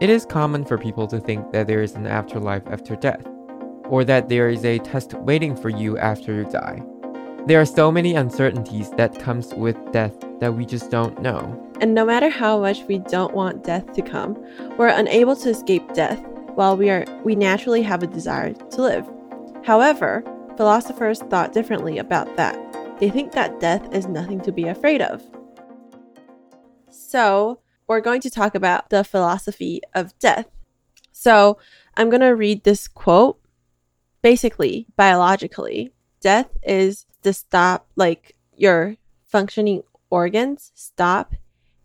It 0.00 0.10
is 0.10 0.26
common 0.26 0.64
for 0.64 0.76
people 0.76 1.06
to 1.06 1.20
think 1.20 1.52
that 1.52 1.68
there 1.68 1.80
is 1.80 1.94
an 1.94 2.06
afterlife 2.06 2.66
after 2.66 2.96
death, 2.96 3.24
or 3.84 4.04
that 4.04 4.28
there 4.28 4.48
is 4.48 4.64
a 4.64 4.80
test 4.80 5.14
waiting 5.14 5.56
for 5.56 5.68
you 5.68 5.96
after 5.98 6.34
you 6.34 6.44
die. 6.44 6.82
There 7.46 7.60
are 7.60 7.66
so 7.66 7.92
many 7.92 8.14
uncertainties 8.14 8.90
that 8.96 9.18
comes 9.20 9.54
with 9.54 9.76
death 9.92 10.12
that 10.40 10.54
we 10.54 10.66
just 10.66 10.90
don't 10.90 11.22
know. 11.22 11.60
And 11.80 11.94
no 11.94 12.04
matter 12.04 12.28
how 12.28 12.58
much 12.58 12.82
we 12.88 12.98
don't 12.98 13.34
want 13.34 13.62
death 13.62 13.92
to 13.92 14.02
come, 14.02 14.34
we're 14.76 14.88
unable 14.88 15.36
to 15.36 15.50
escape 15.50 15.92
death 15.94 16.20
while 16.54 16.76
we 16.76 16.90
are 16.90 17.04
we 17.22 17.36
naturally 17.36 17.82
have 17.82 18.02
a 18.02 18.08
desire 18.08 18.52
to 18.52 18.82
live. 18.82 19.08
However, 19.64 20.24
philosophers 20.56 21.20
thought 21.22 21.52
differently 21.52 21.98
about 21.98 22.36
that. 22.36 22.58
They 22.98 23.10
think 23.10 23.32
that 23.32 23.60
death 23.60 23.94
is 23.94 24.06
nothing 24.06 24.40
to 24.40 24.52
be 24.52 24.64
afraid 24.64 25.02
of. 25.02 25.22
So, 26.90 27.60
we're 27.86 28.00
going 28.00 28.20
to 28.22 28.30
talk 28.30 28.54
about 28.54 28.90
the 28.90 29.04
philosophy 29.04 29.80
of 29.94 30.18
death. 30.18 30.46
So, 31.12 31.58
I'm 31.96 32.10
going 32.10 32.20
to 32.20 32.34
read 32.34 32.64
this 32.64 32.88
quote. 32.88 33.38
Basically, 34.22 34.86
biologically, 34.96 35.92
death 36.20 36.48
is 36.62 37.06
the 37.22 37.32
stop, 37.32 37.86
like 37.94 38.34
your 38.56 38.96
functioning 39.26 39.82
organs 40.10 40.72
stop, 40.74 41.34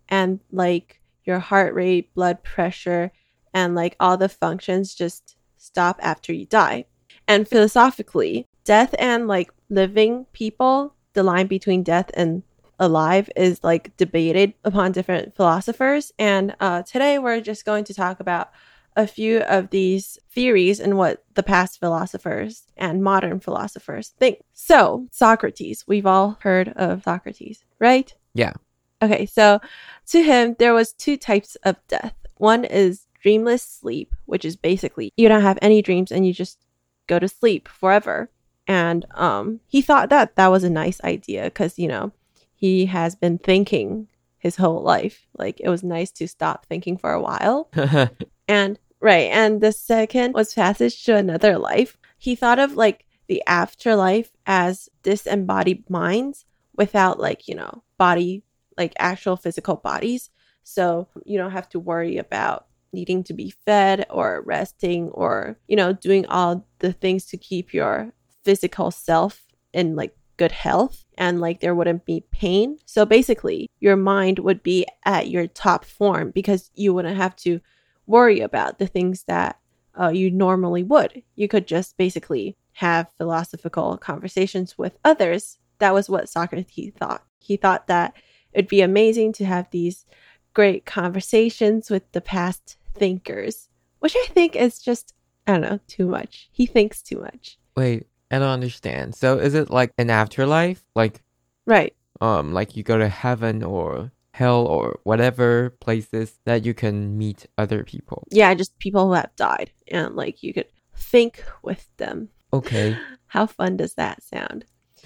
and 0.08 0.40
like 0.52 1.00
your 1.26 1.40
heart 1.40 1.74
rate, 1.74 2.14
blood 2.14 2.44
pressure, 2.44 3.12
and 3.54 3.76
like 3.76 3.96
all 4.00 4.18
the 4.18 4.30
functions 4.30 4.96
just 4.96 5.36
stop 5.58 6.00
after 6.02 6.34
you 6.34 6.46
die. 6.46 6.86
And 7.28 7.48
philosophically, 7.48 8.48
death 8.64 8.96
and 8.98 9.28
like 9.28 9.52
living 9.70 10.26
people, 10.34 10.96
the 11.14 11.24
line 11.24 11.48
between 11.48 11.84
death 11.84 12.10
and 12.14 12.44
alive 12.80 13.30
is 13.36 13.64
like 13.64 13.96
debated 13.98 14.54
upon 14.64 14.92
different 14.92 15.36
philosophers. 15.36 16.12
And 16.18 16.56
uh, 16.60 16.84
today 16.84 17.20
we're 17.20 17.42
just 17.42 17.66
going 17.66 17.84
to 17.86 17.94
talk 17.94 18.20
about 18.20 18.52
a 18.96 19.08
few 19.08 19.40
of 19.42 19.70
these 19.70 20.18
theories 20.32 20.80
and 20.80 20.98
what 20.98 21.24
the 21.36 21.44
past 21.44 21.80
philosophers 21.80 22.64
and 22.76 23.04
modern 23.04 23.40
philosophers 23.40 24.10
think. 24.20 24.40
So, 24.54 25.08
Socrates, 25.12 25.86
we've 25.88 26.06
all 26.06 26.38
heard 26.42 26.70
of 26.70 27.04
Socrates, 27.04 27.64
right? 27.80 28.14
Yeah. 28.34 28.54
Okay, 29.02 29.26
so 29.26 29.62
to 30.08 30.22
him, 30.22 30.56
there 30.60 30.74
was 30.74 30.92
two 30.92 31.16
types 31.16 31.56
of 31.64 31.78
death. 31.88 32.16
One 32.36 32.66
is 32.66 33.06
dreamless 33.22 33.64
sleep, 33.64 34.14
which 34.26 34.44
is 34.44 34.56
basically 34.56 35.14
you 35.16 35.30
don't 35.30 35.42
have 35.42 35.60
any 35.62 35.82
dreams 35.82 36.12
and 36.12 36.26
you 36.26 36.34
just 36.34 36.60
go 37.08 37.20
to 37.20 37.28
sleep 37.28 37.68
forever. 37.68 38.30
And 38.68 39.06
um, 39.16 39.62
he 39.68 39.82
thought 39.82 40.10
that 40.10 40.36
that 40.36 40.48
was 40.48 40.64
a 40.64 40.70
nice 40.70 41.02
idea 41.02 41.46
because 41.46 41.80
you 41.80 41.88
know 41.88 42.12
he 42.60 42.88
has 42.88 43.16
been 43.16 43.38
thinking 43.38 44.10
his 44.38 44.58
whole 44.58 44.84
life. 44.84 45.26
Like 45.38 45.62
it 45.62 45.70
was 45.70 45.82
nice 45.82 46.12
to 46.12 46.28
stop 46.28 46.66
thinking 46.66 46.98
for 46.98 47.14
a 47.14 47.22
while. 47.22 47.70
and 48.50 48.78
right, 49.00 49.32
and 49.32 49.62
the 49.62 49.72
second 49.72 50.34
was 50.34 50.54
passage 50.54 51.06
to 51.06 51.16
another 51.16 51.58
life. 51.58 51.98
He 52.18 52.36
thought 52.36 52.60
of 52.60 52.74
like 52.74 53.06
the 53.28 53.42
afterlife 53.48 54.32
as 54.46 54.90
disembodied 55.04 55.90
minds 55.90 56.44
without 56.76 57.18
like, 57.18 57.48
you 57.48 57.56
know, 57.56 57.84
body 57.98 58.44
like 58.78 58.92
actual 59.00 59.38
physical 59.38 59.78
bodies. 59.78 60.30
So 60.64 61.08
you 61.26 61.38
don't 61.38 61.52
have 61.52 61.70
to 61.70 61.80
worry 61.80 62.18
about 62.18 62.66
needing 62.92 63.24
to 63.24 63.34
be 63.34 63.52
fed 63.66 64.06
or 64.10 64.44
resting 64.46 65.10
or, 65.12 65.58
you 65.70 65.78
know, 65.78 65.94
doing 65.94 66.26
all 66.26 66.68
the 66.80 66.92
things 66.92 67.26
to 67.28 67.38
keep 67.38 67.74
your 67.74 68.12
physical 68.44 68.92
self 68.92 69.46
in 69.72 69.96
like 69.96 70.16
good 70.40 70.52
health 70.54 71.06
and 71.18 71.42
like 71.42 71.60
there 71.60 71.76
wouldn't 71.76 72.06
be 72.06 72.24
pain. 72.32 72.80
So 72.86 73.06
basically, 73.06 73.70
your 73.80 73.98
mind 73.98 74.40
would 74.40 74.64
be 74.64 74.88
at 75.06 75.30
your 75.30 75.48
top 75.48 75.84
form 75.84 76.32
because 76.32 76.72
you 76.74 76.94
wouldn't 76.94 77.18
have 77.18 77.36
to 77.38 77.60
worry 78.08 78.40
about 78.40 78.80
the 78.80 78.88
things 78.88 79.26
that 79.26 79.60
uh, 80.00 80.08
you 80.08 80.32
normally 80.32 80.82
would. 80.82 81.22
You 81.36 81.50
could 81.50 81.68
just 81.68 81.98
basically 81.98 82.56
have 82.72 83.12
philosophical 83.18 83.98
conversations 83.98 84.78
with 84.78 84.98
others. 85.04 85.60
That 85.80 85.94
was 85.94 86.10
what 86.10 86.30
Socrates 86.30 86.94
thought. 86.98 87.24
He 87.40 87.58
thought 87.58 87.88
that 87.88 88.14
it'd 88.54 88.70
be 88.70 88.82
amazing 88.82 89.34
to 89.34 89.46
have 89.46 89.70
these 89.70 90.06
great 90.54 90.86
conversations 90.86 91.90
with 91.90 92.10
the 92.14 92.22
past 92.22 92.78
thinkers, 92.96 93.68
which 94.00 94.16
I 94.16 94.28
think 94.30 94.56
is 94.56 94.80
just, 94.80 95.14
I 95.46 95.52
don't 95.52 95.62
know, 95.62 95.80
too 95.88 96.08
much. 96.08 96.50
He 96.54 96.66
thinks 96.66 97.02
too 97.02 97.20
much. 97.20 97.58
Wait, 97.76 98.08
I 98.32 98.40
don't 98.40 98.48
understand. 98.50 99.16
So 99.16 99.38
is 99.38 99.54
it 99.56 99.70
like 99.70 99.92
an 99.98 100.10
afterlife? 100.10 100.84
Like 100.96 101.22
Right. 101.66 101.96
um 102.22 102.54
like 102.54 102.76
you 102.76 102.84
go 102.84 102.98
to 102.98 103.10
heaven 103.10 103.64
or 103.64 104.12
hell 104.34 104.66
or 104.68 105.00
whatever 105.04 105.72
places 105.82 106.40
that 106.46 106.66
you 106.66 106.74
can 106.74 107.18
meet 107.18 107.46
other 107.58 107.84
people. 107.84 108.28
Yeah, 108.32 108.54
just 108.54 108.78
people 108.80 109.08
who 109.08 109.14
have 109.14 109.36
died 109.36 109.72
and 109.92 110.16
like 110.16 110.44
you 110.44 110.54
could 110.54 110.68
think 110.96 111.44
with 111.64 111.90
them. 111.98 112.30
Okay. 112.54 112.96
How 113.28 113.46
fun 113.46 113.78
does 113.78 113.94
that 113.96 114.24
sound? 114.24 114.66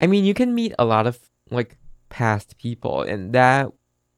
I 0.00 0.06
mean, 0.06 0.24
you 0.24 0.34
can 0.34 0.54
meet 0.54 0.74
a 0.78 0.84
lot 0.84 1.06
of 1.06 1.18
like 1.50 1.76
past 2.08 2.58
people 2.58 3.02
and 3.02 3.32
that 3.32 3.68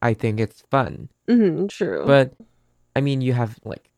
I 0.03 0.15
think 0.15 0.41
it's 0.41 0.63
fun. 0.71 1.09
Mm-hmm, 1.29 1.67
true. 1.69 2.05
But 2.07 2.35
I 2.97 3.01
mean, 3.01 3.21
you 3.21 3.33
have 3.33 3.59
like 3.65 3.91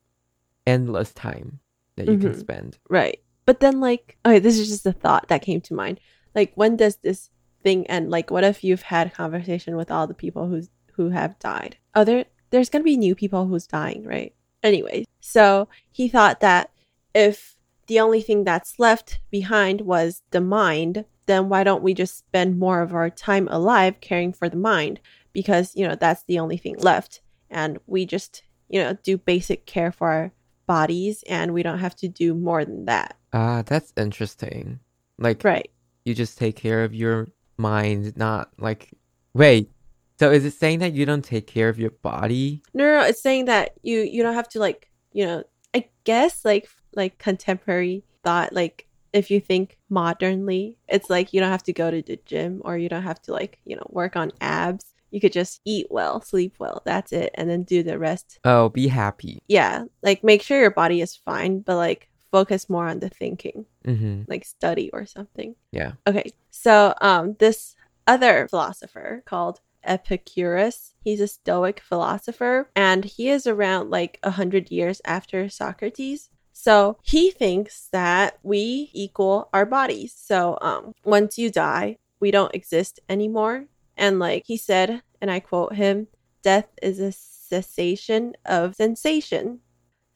endless 0.66 1.12
time 1.12 1.60
that 1.96 2.06
you 2.06 2.18
can 2.18 2.32
Mhm. 2.32 2.38
spend. 2.38 2.78
right. 2.88 3.20
But 3.50 3.58
then 3.58 3.80
like 3.80 4.16
okay, 4.24 4.38
this 4.38 4.60
is 4.60 4.68
just 4.68 4.86
a 4.86 4.92
thought 4.92 5.26
that 5.26 5.42
came 5.42 5.60
to 5.62 5.74
mind. 5.74 5.98
Like 6.36 6.52
when 6.54 6.76
does 6.76 6.98
this 6.98 7.30
thing 7.64 7.84
end? 7.88 8.08
Like 8.08 8.30
what 8.30 8.44
if 8.44 8.62
you've 8.62 8.82
had 8.82 9.12
conversation 9.12 9.74
with 9.74 9.90
all 9.90 10.06
the 10.06 10.14
people 10.14 10.46
who's 10.46 10.70
who 10.92 11.08
have 11.08 11.36
died? 11.40 11.76
Oh 11.96 12.04
there 12.04 12.26
there's 12.50 12.68
gonna 12.68 12.84
be 12.84 12.96
new 12.96 13.16
people 13.16 13.48
who's 13.48 13.66
dying, 13.66 14.04
right? 14.04 14.32
Anyway, 14.62 15.04
so 15.18 15.68
he 15.90 16.06
thought 16.06 16.38
that 16.38 16.70
if 17.12 17.56
the 17.88 17.98
only 17.98 18.22
thing 18.22 18.44
that's 18.44 18.78
left 18.78 19.18
behind 19.32 19.80
was 19.80 20.22
the 20.30 20.40
mind, 20.40 21.04
then 21.26 21.48
why 21.48 21.64
don't 21.64 21.82
we 21.82 21.92
just 21.92 22.18
spend 22.18 22.56
more 22.56 22.82
of 22.82 22.94
our 22.94 23.10
time 23.10 23.48
alive 23.50 24.00
caring 24.00 24.32
for 24.32 24.48
the 24.48 24.56
mind? 24.56 25.00
Because, 25.32 25.74
you 25.74 25.88
know, 25.88 25.96
that's 25.96 26.22
the 26.22 26.38
only 26.38 26.56
thing 26.56 26.76
left. 26.78 27.20
And 27.50 27.80
we 27.88 28.06
just, 28.06 28.44
you 28.68 28.80
know, 28.80 28.96
do 29.02 29.18
basic 29.18 29.66
care 29.66 29.90
for 29.90 30.08
our 30.08 30.32
bodies 30.68 31.24
and 31.28 31.52
we 31.52 31.64
don't 31.64 31.80
have 31.80 31.96
to 31.96 32.06
do 32.06 32.32
more 32.32 32.64
than 32.64 32.84
that. 32.84 33.16
Ah, 33.32 33.62
that's 33.64 33.92
interesting. 33.96 34.80
Like 35.18 35.44
Right. 35.44 35.70
you 36.04 36.14
just 36.14 36.38
take 36.38 36.56
care 36.56 36.84
of 36.84 36.94
your 36.94 37.28
mind, 37.56 38.16
not 38.16 38.50
like 38.58 38.90
wait. 39.34 39.70
So 40.18 40.30
is 40.30 40.44
it 40.44 40.52
saying 40.52 40.80
that 40.80 40.92
you 40.92 41.06
don't 41.06 41.24
take 41.24 41.46
care 41.46 41.68
of 41.68 41.78
your 41.78 41.90
body? 41.90 42.62
No, 42.74 42.84
no, 42.84 43.00
no, 43.00 43.06
it's 43.06 43.22
saying 43.22 43.46
that 43.46 43.72
you 43.82 44.00
you 44.00 44.22
don't 44.22 44.34
have 44.34 44.48
to 44.50 44.58
like, 44.58 44.90
you 45.12 45.24
know, 45.26 45.44
I 45.74 45.88
guess 46.04 46.44
like 46.44 46.68
like 46.94 47.18
contemporary 47.18 48.04
thought 48.24 48.52
like 48.52 48.86
if 49.12 49.30
you 49.30 49.40
think 49.40 49.78
modernly, 49.88 50.78
it's 50.88 51.10
like 51.10 51.32
you 51.32 51.40
don't 51.40 51.50
have 51.50 51.64
to 51.64 51.72
go 51.72 51.90
to 51.90 52.02
the 52.02 52.18
gym 52.26 52.60
or 52.64 52.78
you 52.78 52.88
don't 52.88 53.02
have 53.02 53.20
to 53.22 53.32
like, 53.32 53.58
you 53.64 53.76
know, 53.76 53.86
work 53.90 54.14
on 54.16 54.30
abs. 54.40 54.84
You 55.10 55.20
could 55.20 55.32
just 55.32 55.60
eat 55.64 55.86
well, 55.90 56.20
sleep 56.20 56.54
well. 56.60 56.82
That's 56.84 57.12
it 57.12 57.30
and 57.34 57.50
then 57.50 57.64
do 57.64 57.82
the 57.82 57.98
rest. 57.98 58.38
Oh, 58.44 58.68
be 58.68 58.86
happy. 58.88 59.42
Yeah, 59.48 59.84
like 60.02 60.22
make 60.22 60.42
sure 60.42 60.60
your 60.60 60.70
body 60.70 61.00
is 61.00 61.16
fine, 61.16 61.60
but 61.60 61.76
like 61.76 62.08
focus 62.30 62.68
more 62.68 62.86
on 62.86 63.00
the 63.00 63.08
thinking, 63.08 63.66
Mm-hmm. 63.86 64.22
like 64.28 64.44
study 64.44 64.90
or 64.92 65.06
something. 65.06 65.54
Yeah. 65.72 65.92
Okay, 66.06 66.32
so 66.50 66.94
um, 67.00 67.36
this 67.38 67.76
other 68.06 68.46
philosopher 68.48 69.22
called 69.24 69.60
Epicurus, 69.82 70.94
he's 71.02 71.20
a 71.20 71.28
Stoic 71.28 71.80
philosopher, 71.80 72.68
and 72.76 73.04
he 73.04 73.28
is 73.28 73.46
around 73.46 73.90
like 73.90 74.18
a 74.22 74.30
hundred 74.32 74.70
years 74.70 75.00
after 75.04 75.48
Socrates. 75.48 76.28
So 76.52 76.98
he 77.02 77.30
thinks 77.30 77.88
that 77.92 78.38
we 78.42 78.90
equal 78.92 79.48
our 79.54 79.64
bodies. 79.64 80.12
So 80.14 80.58
um, 80.60 80.92
once 81.04 81.38
you 81.38 81.50
die, 81.50 81.96
we 82.20 82.30
don't 82.30 82.54
exist 82.54 83.00
anymore. 83.08 83.64
And 83.96 84.18
like 84.18 84.44
he 84.46 84.56
said, 84.58 85.02
and 85.22 85.30
I 85.30 85.40
quote 85.40 85.74
him, 85.74 86.08
death 86.42 86.68
is 86.82 87.00
a 87.00 87.12
cessation 87.12 88.34
of 88.44 88.76
sensation. 88.76 89.60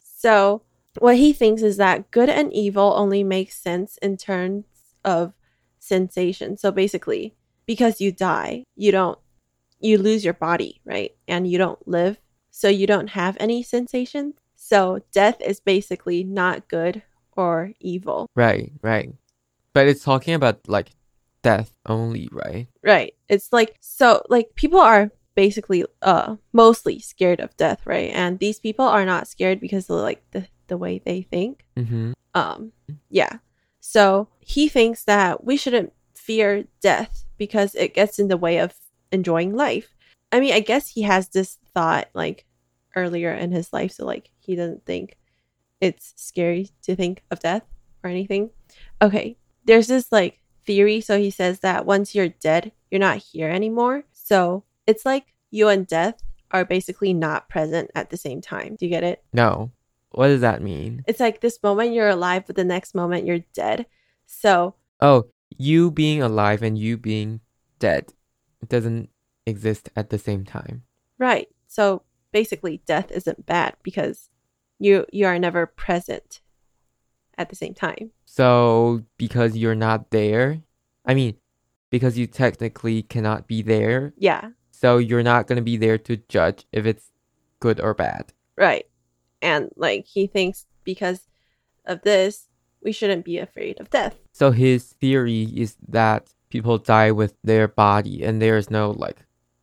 So 0.01 0.63
what 0.99 1.17
he 1.17 1.33
thinks 1.33 1.63
is 1.63 1.77
that 1.77 2.11
good 2.11 2.29
and 2.29 2.53
evil 2.53 2.95
only 2.97 3.25
makes 3.25 3.59
sense 3.59 3.99
in 3.99 4.17
terms 4.17 4.65
of 5.05 5.33
sensation. 5.79 6.57
So 6.57 6.71
basically, 6.71 7.35
because 7.67 8.01
you 8.01 8.13
die, 8.13 8.65
you 8.77 8.93
don't 8.93 9.19
you 9.81 9.99
lose 9.99 10.25
your 10.25 10.35
body, 10.35 10.81
right? 10.85 11.13
And 11.29 11.47
you 11.47 11.59
don't 11.59 11.87
live, 11.87 12.19
so 12.51 12.69
you 12.69 12.87
don't 12.87 13.09
have 13.09 13.37
any 13.41 13.63
sensations. 13.63 14.35
So 14.55 15.01
death 15.13 15.37
is 15.41 15.61
basically 15.61 16.25
not 16.25 16.69
good 16.69 17.03
or 17.33 17.73
evil. 17.81 18.31
Right, 18.35 18.73
right. 18.81 19.13
But 19.75 19.89
it's 19.89 20.05
talking 20.05 20.35
about 20.35 20.67
like 20.69 20.91
death 21.43 21.73
only, 21.87 22.29
right? 22.33 22.69
Right. 22.83 23.15
It's 23.29 23.53
like 23.53 23.77
so 23.81 24.23
like 24.29 24.55
people 24.55 24.81
are 24.81 25.11
basically 25.35 25.85
uh 26.01 26.37
mostly 26.53 26.99
scared 27.01 27.41
of 27.41 27.57
death, 27.57 27.81
right? 27.85 28.11
And 28.13 28.39
these 28.39 28.59
people 28.59 28.87
are 28.87 29.05
not 29.05 29.29
scared 29.29 29.61
because 29.61 29.91
of 29.91 29.97
like 30.01 30.23
the 30.31 30.47
the 30.69 30.79
way 30.79 31.01
they 31.05 31.23
think. 31.23 31.65
Mm-hmm. 31.77 32.13
Um 32.35 32.73
yeah. 33.11 33.39
So 33.81 34.29
he 34.41 34.69
thinks 34.69 35.05
that 35.05 35.45
we 35.45 35.57
shouldn't 35.57 35.93
fear 36.15 36.65
death 36.81 37.25
because 37.37 37.75
it 37.75 37.95
gets 37.95 38.19
in 38.19 38.29
the 38.29 38.37
way 38.37 38.59
of 38.59 38.75
enjoying 39.13 39.55
life. 39.55 39.95
I 40.33 40.41
mean, 40.41 40.55
I 40.55 40.61
guess 40.61 40.89
he 40.89 41.03
has 41.03 41.29
this 41.29 41.59
thought 41.75 42.09
like 42.15 42.47
earlier 42.97 43.33
in 43.33 43.53
his 43.53 43.73
life 43.73 43.93
so 43.93 44.05
like 44.05 44.31
he 44.39 44.57
doesn't 44.57 44.87
think 44.87 45.17
it's 45.81 46.15
scary 46.17 46.71
to 46.83 46.97
think 46.97 47.23
of 47.31 47.41
death 47.41 47.65
or 48.03 48.11
anything. 48.11 48.51
Okay. 49.03 49.37
There's 49.65 49.87
this 49.87 50.11
like 50.11 50.41
theory 50.67 51.01
so 51.01 51.19
he 51.19 51.31
says 51.31 51.61
that 51.61 51.87
once 51.87 52.15
you're 52.15 52.29
dead, 52.29 52.73
you're 52.91 52.99
not 52.99 53.19
here 53.19 53.49
anymore. 53.51 54.05
So 54.13 54.65
it's 54.87 55.05
like 55.05 55.27
you 55.51 55.69
and 55.69 55.87
death 55.87 56.23
are 56.51 56.65
basically 56.65 57.13
not 57.13 57.49
present 57.49 57.91
at 57.95 58.11
the 58.11 58.17
same 58.17 58.41
time. 58.41 58.77
Do 58.77 58.87
you 58.87 58.91
get 58.91 59.05
it? 59.05 59.23
No. 59.33 59.71
What 60.15 60.29
does 60.29 60.41
that 60.43 60.63
mean? 60.63 61.05
It's 61.07 61.21
like 61.21 61.41
this 61.41 61.59
moment 61.63 61.93
you're 61.93 62.09
alive, 62.09 62.45
but 62.47 62.57
the 62.57 62.65
next 62.65 62.95
moment 62.95 63.27
you're 63.27 63.45
dead. 63.53 63.87
So, 64.27 64.75
Oh, 65.01 65.25
you 65.59 65.91
being 65.91 66.23
alive 66.23 66.63
and 66.63 66.79
you 66.79 66.97
being 66.97 67.41
dead 67.79 68.13
doesn't 68.69 69.11
exist 69.47 69.91
at 69.97 70.11
the 70.11 70.19
same 70.19 70.45
time. 70.45 70.83
right. 71.19 71.49
So 71.67 72.03
basically 72.33 72.81
death 72.87 73.11
isn't 73.11 73.47
bad 73.47 73.77
because 73.83 74.31
you 74.79 75.07
you 75.13 75.27
are 75.27 75.39
never 75.39 75.67
present 75.67 76.41
at 77.37 77.49
the 77.49 77.57
same 77.57 77.75
time. 77.75 78.11
So, 78.25 79.03
because 79.19 79.57
you're 79.57 79.75
not 79.75 80.11
there, 80.11 80.63
I 81.05 81.15
mean, 81.15 81.37
because 81.91 82.17
you 82.17 82.27
technically 82.29 83.03
cannot 83.03 83.47
be 83.49 83.61
there, 83.63 84.13
Yeah. 84.17 84.51
so 84.71 84.99
you're 84.99 85.23
not 85.25 85.47
going 85.49 85.57
to 85.57 85.63
be 85.63 85.77
there 85.77 85.99
to 85.99 86.17
judge 86.29 86.65
if 86.73 86.87
it's 86.87 87.11
good 87.61 87.81
or 87.81 87.93
bad. 87.95 88.33
Right. 88.57 88.87
And 89.45 89.71
like 89.77 90.07
he 90.07 90.27
thinks 90.27 90.67
because 90.85 91.29
of 91.85 92.03
this, 92.03 92.49
we 92.83 92.93
shouldn't 92.93 93.25
be 93.25 93.39
afraid 93.39 93.81
of 93.81 93.91
death. 93.91 94.17
So, 94.33 94.51
his 94.51 94.85
theory 94.85 95.45
is 95.55 95.77
that 95.89 96.33
people 96.49 96.79
die 96.79 97.11
with 97.13 97.35
their 97.45 97.69
body 97.69 98.25
and 98.25 98.41
there's 98.41 98.71
no 98.71 98.91
like 98.91 99.19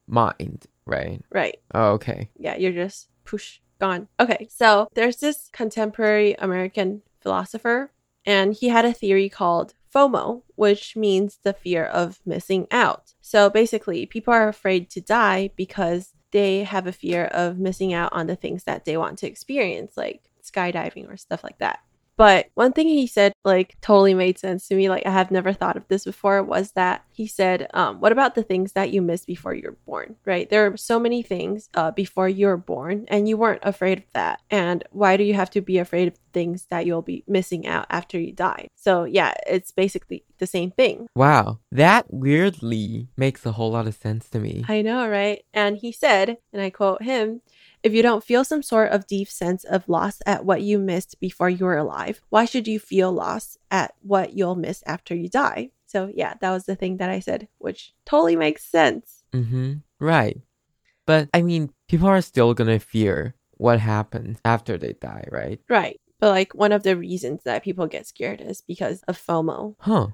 mind, 0.08 0.68
right? 0.86 1.22
Right. 1.32 1.58
Oh, 1.74 1.92
okay. 1.94 2.30
yeah, 2.38 2.56
you're 2.56 2.72
just 2.72 3.10
push 3.26 3.60
gone. 3.80 4.08
Okay, 4.20 4.48
so 4.50 4.88
there's 4.94 5.18
this 5.18 5.50
contemporary 5.52 6.36
American 6.36 7.02
philosopher, 7.22 7.92
and 8.26 8.54
he 8.54 8.70
had 8.70 8.86
a 8.86 8.94
theory 8.94 9.30
called 9.30 9.74
FOMO, 9.94 10.44
which 10.56 10.96
means 10.96 11.40
the 11.44 11.54
fear 11.54 11.86
of 11.86 12.20
missing 12.26 12.68
out. 12.72 13.14
So 13.22 13.50
basically, 13.50 14.06
people 14.06 14.34
are 14.34 14.48
afraid 14.48 14.90
to 14.92 15.02
die 15.02 15.50
because 15.56 16.14
they 16.32 16.64
have 16.64 16.88
a 16.88 16.92
fear 16.92 17.26
of 17.26 17.60
missing 17.60 17.94
out 17.94 18.14
on 18.14 18.28
the 18.28 18.36
things 18.36 18.64
that 18.64 18.86
they 18.86 18.98
want 18.98 19.20
to 19.20 19.28
experience, 19.28 19.96
like 19.98 20.22
skydiving 20.44 21.12
or 21.12 21.18
stuff 21.18 21.44
like 21.44 21.58
that. 21.60 21.80
But 22.22 22.52
one 22.54 22.72
thing 22.72 22.88
he 22.88 23.08
said, 23.08 23.34
like, 23.44 23.82
totally 23.82 24.14
made 24.14 24.38
sense 24.38 24.68
to 24.68 24.76
me. 24.76 24.90
Like, 24.90 25.08
I 25.08 25.10
have 25.10 25.32
never 25.32 25.54
thought 25.54 25.76
of 25.76 25.88
this 25.88 26.06
before. 26.06 26.44
Was 26.44 26.74
that 26.74 27.04
he 27.10 27.26
said, 27.26 27.68
um, 27.74 28.00
"What 28.00 28.12
about 28.12 28.36
the 28.36 28.44
things 28.44 28.74
that 28.74 28.92
you 28.92 29.02
missed 29.02 29.26
before 29.26 29.56
you 29.56 29.64
were 29.70 29.78
born? 29.88 30.18
Right? 30.24 30.48
There 30.48 30.68
are 30.68 30.78
so 30.78 31.00
many 31.00 31.24
things 31.24 31.68
uh, 31.74 31.90
before 31.90 32.30
you 32.30 32.46
were 32.46 32.58
born, 32.58 33.06
and 33.08 33.28
you 33.28 33.38
weren't 33.38 33.64
afraid 33.64 33.98
of 33.98 34.04
that. 34.14 34.40
And 34.52 34.84
why 34.92 35.18
do 35.18 35.24
you 35.24 35.34
have 35.34 35.50
to 35.50 35.62
be 35.62 35.80
afraid 35.80 36.10
of 36.10 36.20
things 36.32 36.68
that 36.70 36.86
you'll 36.86 37.02
be 37.02 37.24
missing 37.28 37.66
out 37.66 37.88
after 37.90 38.20
you 38.20 38.34
die? 38.34 38.68
So 38.76 39.06
yeah, 39.06 39.34
it's 39.48 39.72
basically 39.72 40.24
the 40.38 40.46
same 40.46 40.70
thing. 40.70 41.08
Wow. 41.16 41.58
That 41.72 42.14
weirdly 42.14 43.08
makes 43.18 43.48
a 43.48 43.54
whole 43.54 43.72
lot 43.72 43.88
of 43.88 43.96
sense 43.96 44.30
to 44.30 44.40
me. 44.40 44.64
I 44.68 44.84
know, 44.84 45.08
right? 45.08 45.44
And 45.56 45.78
he 45.78 45.92
said, 45.92 46.38
and 46.54 46.62
I 46.62 46.70
quote 46.70 47.02
him, 47.02 47.42
if 47.84 47.94
you 47.94 48.02
don't 48.02 48.24
feel 48.24 48.44
some 48.44 48.62
sort 48.62 48.92
of 48.92 49.08
deep 49.08 49.28
sense 49.28 49.64
of 49.64 49.88
loss 49.90 50.22
at 50.26 50.46
what 50.46 50.62
you 50.62 50.78
missed 50.78 51.20
before 51.20 51.50
you 51.50 51.66
were 51.66 51.78
alive, 51.78 52.22
why 52.30 52.46
should 52.46 52.68
you 52.68 52.80
feel 52.80 53.12
loss 53.12 53.58
at 53.70 53.94
what 54.02 54.34
you'll 54.34 54.56
miss 54.56 54.84
after 54.86 55.16
you 55.16 55.30
die? 55.30 55.72
So, 55.88 56.12
yeah, 56.14 56.36
that 56.40 56.52
was 56.52 56.66
the 56.66 56.76
thing 56.76 56.98
that 56.98 57.10
I 57.10 57.20
said, 57.20 57.48
which 57.58 57.94
totally 58.06 58.36
makes 58.36 58.64
sense. 58.64 59.24
Mm-hmm. 59.34 59.74
Right. 60.00 60.42
But 61.06 61.30
I 61.34 61.42
mean, 61.42 61.72
people 61.88 62.08
are 62.08 62.22
still 62.22 62.54
gonna 62.54 62.80
fear 62.80 63.36
what 63.58 63.80
happens 63.80 64.40
after 64.46 64.78
they 64.78 64.94
die, 64.94 65.28
right? 65.32 65.60
Right. 65.70 66.00
But, 66.20 66.30
like, 66.30 66.54
one 66.54 66.72
of 66.72 66.84
the 66.84 66.96
reasons 66.96 67.42
that 67.44 67.64
people 67.64 67.88
get 67.88 68.06
scared 68.08 68.42
is 68.42 68.62
because 68.62 69.02
of 69.08 69.18
FOMO. 69.18 69.76
Huh. 69.80 70.08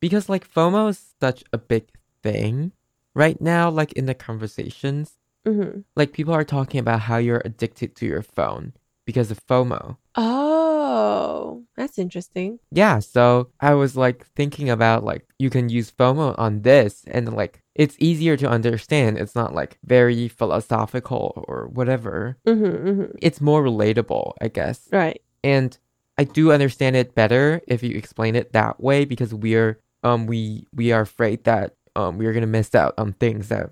Because 0.00 0.28
like 0.28 0.48
FOMO 0.48 0.90
is 0.90 1.14
such 1.20 1.42
a 1.52 1.58
big 1.58 1.88
thing 2.22 2.72
right 3.14 3.40
now, 3.40 3.68
like 3.70 3.92
in 3.94 4.06
the 4.06 4.14
conversations. 4.14 5.18
Hmm 5.46 5.80
Like 5.94 6.12
people 6.12 6.34
are 6.34 6.44
talking 6.44 6.80
about 6.80 7.00
how 7.00 7.18
you're 7.18 7.42
addicted 7.44 7.94
to 7.96 8.06
your 8.06 8.22
phone 8.22 8.72
because 9.06 9.30
of 9.30 9.38
FOMO. 9.46 9.96
Oh, 10.16 11.64
that's 11.76 11.98
interesting. 11.98 12.58
Yeah, 12.72 12.98
so 12.98 13.50
I 13.60 13.74
was 13.74 13.96
like 13.96 14.26
thinking 14.34 14.68
about 14.70 15.04
like 15.04 15.24
you 15.38 15.50
can 15.50 15.68
use 15.68 15.90
FOMO 15.90 16.34
on 16.38 16.62
this 16.62 17.04
and 17.06 17.32
like 17.34 17.60
it's 17.74 17.96
easier 18.00 18.36
to 18.38 18.48
understand. 18.48 19.18
It's 19.18 19.34
not 19.34 19.54
like 19.54 19.78
very 19.84 20.28
philosophical 20.28 21.44
or 21.48 21.68
whatever. 21.68 22.36
hmm 22.46 22.64
hmm 22.64 23.04
It's 23.22 23.40
more 23.40 23.62
relatable, 23.62 24.32
I 24.40 24.48
guess. 24.48 24.88
Right. 24.90 25.22
And 25.44 25.78
I 26.18 26.24
do 26.24 26.50
understand 26.52 26.96
it 26.96 27.14
better 27.14 27.60
if 27.68 27.82
you 27.82 27.96
explain 27.96 28.34
it 28.36 28.52
that 28.52 28.80
way 28.80 29.04
because 29.04 29.32
we're 29.34 29.78
um 30.02 30.26
we 30.26 30.66
we 30.74 30.92
are 30.92 31.02
afraid 31.02 31.44
that 31.44 31.74
um 31.94 32.18
we're 32.18 32.32
gonna 32.32 32.46
miss 32.46 32.74
out 32.74 32.94
on 32.98 33.12
things 33.14 33.48
that 33.48 33.70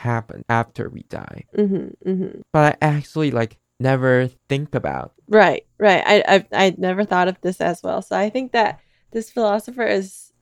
happen 0.00 0.42
after 0.48 0.88
we 0.88 1.02
die. 1.08 1.44
hmm 1.54 1.88
hmm 2.04 2.40
But 2.52 2.78
I 2.82 2.86
actually 2.86 3.30
like 3.30 3.58
never 3.78 4.28
think 4.48 4.74
about 4.74 5.12
Right, 5.28 5.64
right. 5.78 6.02
I 6.04 6.16
I 6.26 6.64
I'd 6.66 6.78
never 6.78 7.04
thought 7.04 7.28
of 7.28 7.40
this 7.40 7.60
as 7.60 7.82
well. 7.84 8.02
So 8.02 8.16
I 8.16 8.30
think 8.30 8.50
that 8.52 8.80
this 9.12 9.30
philosopher 9.30 9.86
is 9.86 10.32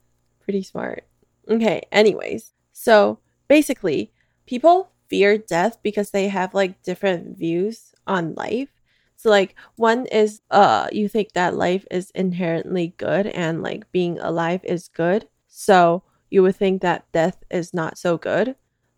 pretty 0.40 0.62
smart. 0.62 1.04
Okay, 1.50 1.82
anyways. 1.92 2.54
So 2.72 3.18
basically, 3.48 4.12
people 4.46 4.90
fear 5.10 5.36
death 5.36 5.76
because 5.82 6.10
they 6.10 6.28
have 6.28 6.54
like 6.54 6.82
different 6.82 7.36
views 7.36 7.92
on 8.06 8.34
life. 8.34 8.68
So 9.16 9.28
like 9.30 9.56
one 9.76 10.06
is 10.06 10.40
uh 10.50 10.88
you 10.92 11.08
think 11.08 11.32
that 11.32 11.54
life 11.54 11.84
is 11.90 12.10
inherently 12.14 12.94
good 12.96 13.26
and 13.26 13.62
like 13.62 13.90
being 13.92 14.18
alive 14.20 14.64
is 14.64 14.88
good. 14.88 15.28
So 15.48 16.02
you 16.30 16.42
would 16.42 16.56
think 16.56 16.80
that 16.82 17.04
death 17.12 17.36
is 17.50 17.74
not 17.74 17.98
so 17.98 18.16
good. 18.16 18.56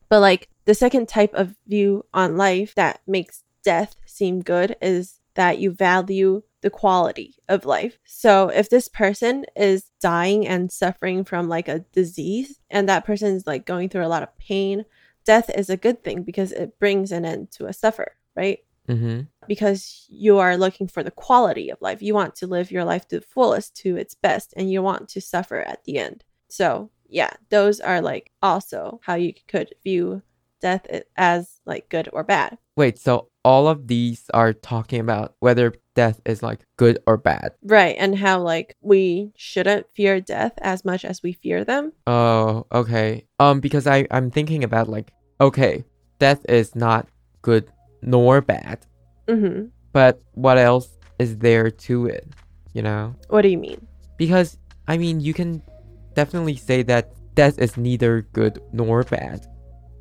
But 0.08 0.20
like 0.20 0.48
the 0.70 0.74
second 0.74 1.08
type 1.08 1.34
of 1.34 1.56
view 1.66 2.06
on 2.14 2.36
life 2.36 2.76
that 2.76 3.00
makes 3.04 3.42
death 3.64 3.96
seem 4.06 4.40
good 4.40 4.76
is 4.80 5.18
that 5.34 5.58
you 5.58 5.72
value 5.72 6.44
the 6.60 6.70
quality 6.70 7.34
of 7.48 7.64
life. 7.64 7.98
So 8.04 8.50
if 8.50 8.70
this 8.70 8.86
person 8.86 9.46
is 9.56 9.90
dying 10.00 10.46
and 10.46 10.70
suffering 10.70 11.24
from 11.24 11.48
like 11.48 11.66
a 11.66 11.80
disease 11.92 12.60
and 12.70 12.88
that 12.88 13.04
person 13.04 13.34
is 13.34 13.48
like 13.48 13.66
going 13.66 13.88
through 13.88 14.06
a 14.06 14.14
lot 14.14 14.22
of 14.22 14.38
pain, 14.38 14.84
death 15.24 15.50
is 15.50 15.70
a 15.70 15.76
good 15.76 16.04
thing 16.04 16.22
because 16.22 16.52
it 16.52 16.78
brings 16.78 17.10
an 17.10 17.24
end 17.24 17.50
to 17.56 17.66
a 17.66 17.72
suffer, 17.72 18.12
right? 18.36 18.60
mm-hmm. 18.88 19.22
Because 19.48 20.06
you 20.08 20.38
are 20.38 20.56
looking 20.56 20.86
for 20.86 21.02
the 21.02 21.10
quality 21.10 21.70
of 21.70 21.80
life. 21.80 22.00
You 22.00 22.14
want 22.14 22.36
to 22.36 22.46
live 22.46 22.70
your 22.70 22.84
life 22.84 23.08
to 23.08 23.18
the 23.18 23.26
fullest, 23.26 23.74
to 23.78 23.96
its 23.96 24.14
best, 24.14 24.54
and 24.56 24.70
you 24.70 24.82
want 24.82 25.08
to 25.08 25.20
suffer 25.20 25.62
at 25.62 25.82
the 25.82 25.98
end. 25.98 26.22
So, 26.46 26.90
yeah, 27.08 27.30
those 27.48 27.80
are 27.80 28.00
like 28.00 28.30
also 28.40 29.00
how 29.02 29.14
you 29.16 29.34
could 29.48 29.74
view 29.82 30.22
death 30.60 30.86
as 31.16 31.60
like 31.66 31.88
good 31.88 32.08
or 32.12 32.22
bad. 32.22 32.58
Wait, 32.76 32.98
so 32.98 33.28
all 33.44 33.68
of 33.68 33.88
these 33.88 34.24
are 34.34 34.52
talking 34.52 35.00
about 35.00 35.34
whether 35.40 35.74
death 35.94 36.20
is 36.24 36.42
like 36.42 36.60
good 36.76 36.98
or 37.06 37.16
bad. 37.16 37.52
Right, 37.62 37.96
and 37.98 38.16
how 38.16 38.40
like 38.40 38.76
we 38.80 39.32
shouldn't 39.36 39.86
fear 39.94 40.20
death 40.20 40.52
as 40.58 40.84
much 40.84 41.04
as 41.04 41.22
we 41.22 41.32
fear 41.32 41.64
them. 41.64 41.92
Oh, 42.06 42.66
okay. 42.72 43.26
Um, 43.38 43.60
because 43.60 43.86
I 43.86 44.06
I'm 44.10 44.30
thinking 44.30 44.64
about 44.64 44.88
like 44.88 45.12
okay, 45.40 45.84
death 46.18 46.44
is 46.48 46.74
not 46.74 47.08
good 47.42 47.70
nor 48.02 48.40
bad, 48.40 48.86
hmm 49.28 49.66
but 49.92 50.22
what 50.32 50.56
else 50.56 50.88
is 51.18 51.38
there 51.38 51.70
to 51.70 52.06
it? 52.06 52.26
You 52.72 52.82
know? 52.82 53.16
What 53.28 53.42
do 53.42 53.48
you 53.48 53.58
mean? 53.58 53.86
Because 54.16 54.58
I 54.86 54.96
mean, 54.96 55.20
you 55.20 55.34
can 55.34 55.62
definitely 56.14 56.56
say 56.56 56.82
that 56.84 57.12
death 57.34 57.58
is 57.58 57.76
neither 57.76 58.22
good 58.32 58.60
nor 58.72 59.02
bad. 59.02 59.46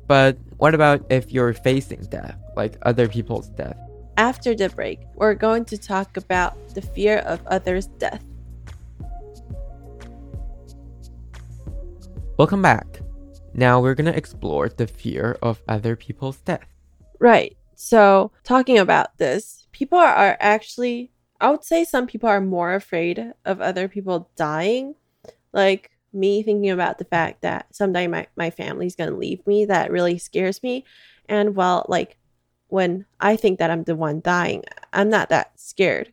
But 0.06 0.38
what 0.60 0.74
about 0.74 1.00
if 1.08 1.32
you're 1.32 1.54
facing 1.54 2.02
death, 2.10 2.36
like 2.54 2.76
other 2.82 3.08
people's 3.08 3.48
death? 3.48 3.78
After 4.18 4.54
the 4.54 4.68
break, 4.68 5.00
we're 5.14 5.32
going 5.32 5.64
to 5.64 5.78
talk 5.78 6.18
about 6.18 6.52
the 6.74 6.82
fear 6.82 7.20
of 7.20 7.40
others' 7.46 7.86
death. 7.86 8.22
Welcome 12.36 12.60
back. 12.60 13.00
Now 13.54 13.80
we're 13.80 13.94
gonna 13.94 14.10
explore 14.10 14.68
the 14.68 14.86
fear 14.86 15.38
of 15.40 15.62
other 15.66 15.96
people's 15.96 16.36
death. 16.36 16.68
Right. 17.18 17.56
So, 17.74 18.30
talking 18.44 18.76
about 18.76 19.16
this, 19.16 19.66
people 19.72 19.96
are, 19.96 20.12
are 20.12 20.36
actually, 20.40 21.10
I 21.40 21.50
would 21.50 21.64
say 21.64 21.84
some 21.84 22.06
people 22.06 22.28
are 22.28 22.42
more 22.42 22.74
afraid 22.74 23.32
of 23.46 23.62
other 23.62 23.88
people 23.88 24.28
dying. 24.36 24.94
Like 25.54 25.90
me 26.12 26.42
thinking 26.42 26.70
about 26.70 26.98
the 26.98 27.04
fact 27.04 27.42
that 27.42 27.74
someday 27.74 28.06
my, 28.06 28.26
my 28.36 28.50
family's 28.50 28.96
going 28.96 29.10
to 29.10 29.16
leave 29.16 29.46
me, 29.46 29.64
that 29.64 29.90
really 29.90 30.18
scares 30.18 30.62
me. 30.62 30.84
And 31.28 31.54
well, 31.54 31.86
like 31.88 32.16
when 32.68 33.06
I 33.20 33.36
think 33.36 33.58
that 33.58 33.70
I'm 33.70 33.84
the 33.84 33.96
one 33.96 34.20
dying, 34.20 34.64
I'm 34.92 35.10
not 35.10 35.28
that 35.28 35.58
scared 35.58 36.12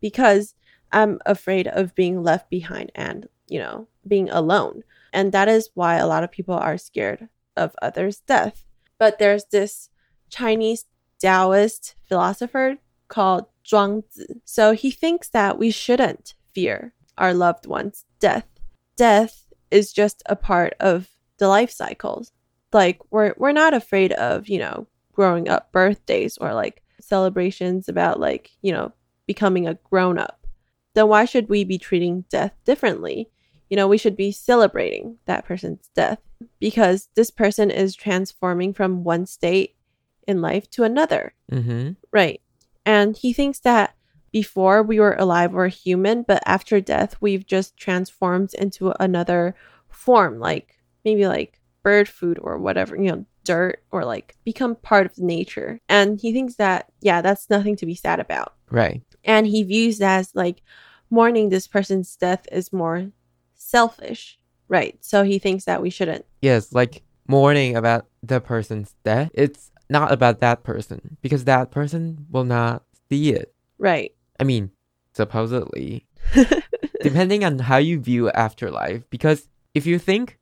because 0.00 0.54
I'm 0.92 1.18
afraid 1.26 1.66
of 1.66 1.94
being 1.94 2.22
left 2.22 2.50
behind 2.50 2.92
and, 2.94 3.28
you 3.48 3.58
know, 3.58 3.88
being 4.06 4.30
alone. 4.30 4.82
And 5.12 5.32
that 5.32 5.48
is 5.48 5.70
why 5.74 5.96
a 5.96 6.06
lot 6.06 6.24
of 6.24 6.30
people 6.30 6.54
are 6.54 6.78
scared 6.78 7.28
of 7.56 7.74
others' 7.80 8.18
death. 8.18 8.64
But 8.98 9.18
there's 9.18 9.44
this 9.46 9.90
Chinese 10.28 10.86
Taoist 11.18 11.94
philosopher 12.08 12.78
called 13.08 13.46
Zhuangzi. 13.64 14.40
So 14.44 14.72
he 14.72 14.90
thinks 14.90 15.28
that 15.30 15.58
we 15.58 15.70
shouldn't 15.70 16.34
fear 16.52 16.94
our 17.16 17.32
loved 17.32 17.66
ones' 17.66 18.04
death. 18.20 18.46
Death 18.96 19.46
is 19.70 19.92
just 19.92 20.22
a 20.26 20.36
part 20.36 20.74
of 20.80 21.08
the 21.38 21.48
life 21.48 21.70
cycles. 21.70 22.32
Like 22.72 23.00
we're 23.10 23.34
we're 23.36 23.52
not 23.52 23.74
afraid 23.74 24.12
of, 24.12 24.48
you 24.48 24.58
know, 24.58 24.86
growing 25.12 25.48
up 25.48 25.72
birthdays 25.72 26.36
or 26.38 26.54
like 26.54 26.82
celebrations 27.00 27.88
about 27.88 28.20
like, 28.20 28.50
you 28.62 28.72
know, 28.72 28.92
becoming 29.26 29.66
a 29.66 29.74
grown 29.84 30.18
up. 30.18 30.46
Then 30.94 31.08
why 31.08 31.24
should 31.24 31.48
we 31.48 31.64
be 31.64 31.78
treating 31.78 32.24
death 32.28 32.52
differently? 32.64 33.30
You 33.68 33.76
know, 33.76 33.88
we 33.88 33.98
should 33.98 34.16
be 34.16 34.30
celebrating 34.30 35.18
that 35.26 35.44
person's 35.44 35.90
death 35.94 36.20
because 36.60 37.08
this 37.14 37.30
person 37.30 37.70
is 37.70 37.94
transforming 37.94 38.72
from 38.72 39.04
one 39.04 39.26
state 39.26 39.74
in 40.26 40.40
life 40.40 40.70
to 40.70 40.84
another. 40.84 41.34
Mm-hmm. 41.50 41.92
Right. 42.12 42.40
And 42.86 43.16
he 43.16 43.32
thinks 43.32 43.60
that 43.60 43.94
before 44.34 44.82
we 44.82 44.98
were 44.98 45.14
alive, 45.14 45.52
we're 45.52 45.68
human, 45.68 46.24
but 46.26 46.42
after 46.44 46.80
death, 46.80 47.16
we've 47.20 47.46
just 47.46 47.76
transformed 47.76 48.52
into 48.54 48.92
another 48.98 49.54
form, 49.88 50.40
like 50.40 50.74
maybe 51.04 51.28
like 51.28 51.60
bird 51.84 52.08
food 52.08 52.40
or 52.42 52.58
whatever, 52.58 52.96
you 52.96 53.12
know, 53.12 53.24
dirt 53.44 53.84
or 53.92 54.04
like 54.04 54.34
become 54.44 54.74
part 54.74 55.06
of 55.06 55.16
nature. 55.18 55.78
And 55.88 56.20
he 56.20 56.32
thinks 56.32 56.56
that, 56.56 56.90
yeah, 57.00 57.22
that's 57.22 57.48
nothing 57.48 57.76
to 57.76 57.86
be 57.86 57.94
sad 57.94 58.18
about. 58.18 58.54
Right. 58.72 59.02
And 59.22 59.46
he 59.46 59.62
views 59.62 60.00
as 60.00 60.34
like 60.34 60.62
mourning 61.10 61.50
this 61.50 61.68
person's 61.68 62.16
death 62.16 62.44
is 62.50 62.72
more 62.72 63.12
selfish. 63.54 64.40
Right. 64.66 64.98
So 65.00 65.22
he 65.22 65.38
thinks 65.38 65.66
that 65.66 65.80
we 65.80 65.90
shouldn't. 65.90 66.24
Yes, 66.42 66.72
like 66.72 67.04
mourning 67.28 67.76
about 67.76 68.08
the 68.20 68.40
person's 68.40 68.96
death. 69.04 69.30
It's 69.32 69.70
not 69.88 70.10
about 70.10 70.40
that 70.40 70.64
person 70.64 71.18
because 71.22 71.44
that 71.44 71.70
person 71.70 72.26
will 72.32 72.42
not 72.42 72.82
see 73.08 73.30
it. 73.30 73.54
Right. 73.78 74.12
I 74.44 74.46
mean, 74.46 74.72
supposedly. 75.14 76.06
Depending 77.02 77.44
on 77.44 77.60
how 77.60 77.78
you 77.78 77.98
view 77.98 78.30
afterlife. 78.32 79.08
Because 79.08 79.48
if 79.72 79.86
you 79.86 79.98
think 79.98 80.38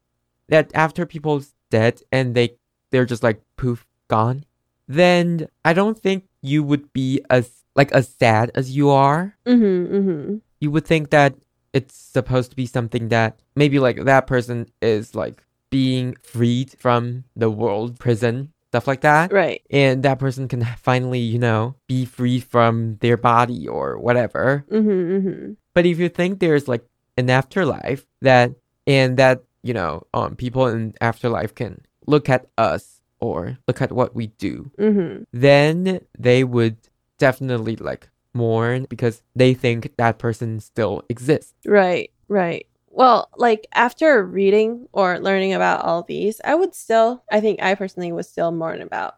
that 0.49 0.73
after 0.75 1.06
people's 1.06 1.54
dead 1.71 2.02
and 2.11 2.35
they 2.35 2.56
they're 2.90 3.06
just 3.06 3.23
like 3.23 3.40
poof 3.56 3.87
gone, 4.09 4.44
then 4.88 5.47
I 5.64 5.73
don't 5.73 5.97
think 5.97 6.25
you 6.42 6.64
would 6.64 6.92
be 6.92 7.21
as 7.30 7.62
like 7.76 7.92
as 7.92 8.09
sad 8.09 8.50
as 8.56 8.76
you 8.76 8.90
are. 8.90 9.37
Mm-hmm. 9.47 9.94
Mm-hmm. 9.94 10.37
You 10.59 10.71
would 10.73 10.85
think 10.85 11.11
that 11.11 11.37
it's 11.73 11.94
supposed 11.94 12.50
to 12.50 12.56
be 12.56 12.66
something 12.66 13.09
that 13.09 13.38
maybe 13.54 13.78
like 13.78 14.04
that 14.04 14.26
person 14.26 14.66
is 14.82 15.14
like 15.14 15.44
being 15.71 16.16
freed 16.25 16.75
from 16.76 17.23
the 17.37 17.50
world 17.50 18.00
prison 18.00 18.52
stuff 18.73 18.88
like 18.88 19.02
that 19.02 19.31
Right. 19.33 19.61
and 19.71 20.02
that 20.02 20.19
person 20.19 20.49
can 20.49 20.64
finally 20.81 21.21
you 21.21 21.38
know 21.38 21.76
be 21.87 22.05
free 22.09 22.41
from 22.41 22.97
their 23.05 23.19
body 23.21 23.69
or 23.69 23.99
whatever 24.00 24.64
Mm-hmm. 24.73 24.88
Mm-hmm. 25.29 25.52
but 25.75 25.85
if 25.85 25.99
you 26.00 26.09
think 26.09 26.41
there's 26.41 26.69
like 26.69 26.85
an 27.21 27.29
afterlife 27.29 28.07
that 28.23 28.52
and 28.87 29.17
that 29.19 29.45
you 29.62 29.75
know 29.75 30.07
um 30.14 30.37
people 30.37 30.67
in 30.67 30.95
afterlife 31.00 31.55
can 31.55 31.85
look 32.07 32.29
at 32.33 32.47
us 32.57 33.02
or 33.21 33.59
look 33.69 33.83
at 33.85 33.93
what 33.93 34.14
we 34.17 34.29
do 34.41 34.71
Mm-hmm. 34.81 35.25
then 35.37 36.00
they 36.19 36.43
would 36.43 36.76
definitely 37.19 37.76
like 37.76 38.09
mourn 38.35 38.87
because 38.88 39.23
they 39.37 39.52
think 39.52 39.93
that 39.99 40.19
person 40.19 40.61
still 40.61 41.02
exists 41.11 41.52
Right, 41.67 42.11
right. 42.29 42.67
Well, 42.94 43.30
like 43.37 43.66
after 43.72 44.22
reading 44.22 44.87
or 44.92 45.18
learning 45.18 45.54
about 45.54 45.84
all 45.84 46.02
these, 46.02 46.40
I 46.44 46.54
would 46.54 46.75
still, 46.75 47.25
I 47.32 47.40
think 47.40 47.62
I 47.62 47.75
personally 47.75 48.12
would 48.12 48.26
still 48.26 48.52
mourn 48.52 48.82
about 48.82 49.16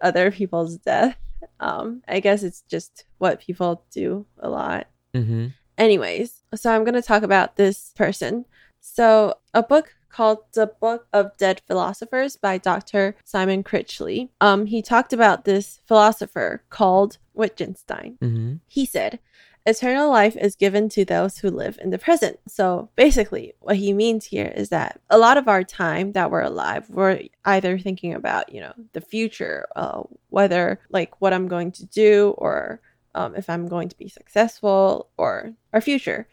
other 0.00 0.32
people's 0.32 0.76
death. 0.78 1.16
Um, 1.60 2.02
I 2.08 2.18
guess 2.20 2.42
it's 2.42 2.62
just 2.62 3.04
what 3.18 3.40
people 3.40 3.84
do 3.92 4.26
a 4.38 4.50
lot. 4.50 4.88
mm-hmm. 5.14 5.48
Anyways, 5.78 6.42
so 6.54 6.70
I'm 6.70 6.84
going 6.84 6.94
to 6.94 7.02
talk 7.02 7.22
about 7.22 7.56
this 7.56 7.92
person. 7.96 8.44
So, 8.80 9.34
a 9.54 9.62
book 9.62 9.94
called 10.10 10.38
The 10.52 10.66
Book 10.66 11.06
of 11.12 11.36
Dead 11.38 11.62
Philosophers 11.66 12.36
by 12.36 12.58
Dr. 12.58 13.16
Simon 13.24 13.64
Critchley. 13.64 14.28
Um, 14.40 14.66
he 14.66 14.82
talked 14.82 15.12
about 15.12 15.44
this 15.44 15.80
philosopher 15.86 16.62
called 16.68 17.18
Wittgenstein 17.34 18.18
Mm-hmm. 18.20 18.54
he 18.68 18.84
said, 18.84 19.18
Eternal 19.64 20.10
life 20.10 20.36
is 20.36 20.56
given 20.56 20.88
to 20.88 21.04
those 21.04 21.38
who 21.38 21.48
live 21.48 21.78
in 21.80 21.90
the 21.90 21.98
present. 21.98 22.38
So 22.48 22.90
basically, 22.96 23.54
what 23.60 23.76
he 23.76 23.92
means 23.92 24.24
here 24.24 24.52
is 24.56 24.70
that 24.70 25.00
a 25.08 25.18
lot 25.18 25.36
of 25.36 25.46
our 25.46 25.62
time 25.62 26.12
that 26.12 26.30
we're 26.30 26.42
alive, 26.42 26.90
we're 26.90 27.22
either 27.44 27.78
thinking 27.78 28.12
about, 28.12 28.52
you 28.52 28.60
know, 28.60 28.72
the 28.92 29.00
future, 29.00 29.66
uh, 29.76 30.02
whether 30.30 30.80
like 30.90 31.20
what 31.20 31.32
I'm 31.32 31.46
going 31.46 31.70
to 31.72 31.86
do 31.86 32.34
or 32.38 32.80
um, 33.14 33.36
if 33.36 33.48
I'm 33.48 33.68
going 33.68 33.88
to 33.88 33.96
be 33.96 34.08
successful 34.08 35.10
or 35.16 35.52
our 35.72 35.80
future. 35.80 36.26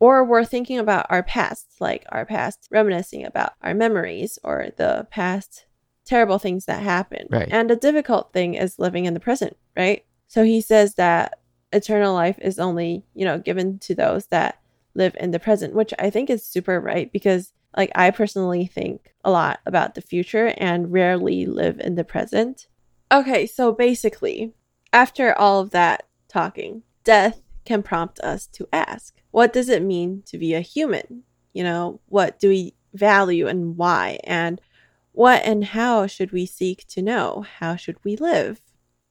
Or 0.00 0.24
we're 0.24 0.44
thinking 0.44 0.80
about 0.80 1.06
our 1.10 1.22
past, 1.22 1.76
like 1.80 2.04
our 2.10 2.26
past, 2.26 2.66
reminiscing 2.70 3.24
about 3.24 3.52
our 3.62 3.74
memories 3.74 4.38
or 4.42 4.70
the 4.76 5.06
past 5.10 5.66
terrible 6.04 6.38
things 6.38 6.64
that 6.66 6.82
happened. 6.82 7.28
Right. 7.30 7.48
And 7.50 7.70
the 7.70 7.76
difficult 7.76 8.32
thing 8.32 8.54
is 8.54 8.80
living 8.80 9.04
in 9.04 9.14
the 9.14 9.20
present, 9.20 9.56
right? 9.76 10.04
So 10.26 10.42
he 10.42 10.60
says 10.60 10.94
that 10.96 11.38
eternal 11.74 12.14
life 12.14 12.38
is 12.40 12.58
only, 12.58 13.04
you 13.14 13.24
know, 13.24 13.38
given 13.38 13.78
to 13.80 13.94
those 13.94 14.26
that 14.26 14.60
live 14.94 15.16
in 15.18 15.32
the 15.32 15.40
present, 15.40 15.74
which 15.74 15.92
I 15.98 16.10
think 16.10 16.30
is 16.30 16.46
super 16.46 16.80
right 16.80 17.12
because 17.12 17.52
like 17.76 17.90
I 17.94 18.10
personally 18.10 18.66
think 18.66 19.12
a 19.24 19.30
lot 19.30 19.60
about 19.66 19.94
the 19.94 20.00
future 20.00 20.54
and 20.58 20.92
rarely 20.92 21.46
live 21.46 21.80
in 21.80 21.96
the 21.96 22.04
present. 22.04 22.68
Okay, 23.10 23.46
so 23.46 23.72
basically, 23.72 24.54
after 24.92 25.36
all 25.36 25.60
of 25.60 25.70
that 25.70 26.06
talking, 26.28 26.82
death 27.02 27.42
can 27.64 27.82
prompt 27.82 28.20
us 28.20 28.46
to 28.48 28.68
ask, 28.72 29.14
what 29.30 29.52
does 29.52 29.68
it 29.68 29.82
mean 29.82 30.22
to 30.26 30.38
be 30.38 30.54
a 30.54 30.60
human? 30.60 31.24
You 31.52 31.64
know, 31.64 32.00
what 32.06 32.38
do 32.38 32.48
we 32.48 32.74
value 32.92 33.48
and 33.48 33.76
why? 33.76 34.20
And 34.24 34.60
what 35.12 35.42
and 35.44 35.64
how 35.64 36.06
should 36.06 36.32
we 36.32 36.46
seek 36.46 36.86
to 36.88 37.02
know? 37.02 37.44
How 37.58 37.76
should 37.76 37.96
we 38.04 38.16
live? 38.16 38.60